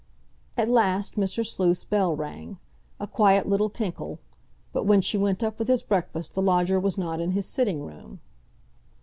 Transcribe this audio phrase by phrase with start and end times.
[0.57, 1.45] At last Mr.
[1.45, 4.17] Sleuth's bell rang—a quiet little tinkle.
[4.73, 7.83] But when she went up with his breakfast the lodger was not in his sitting
[7.83, 8.19] room.